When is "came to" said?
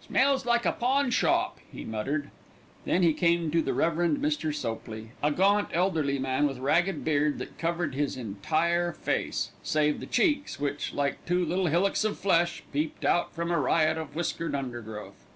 3.12-3.60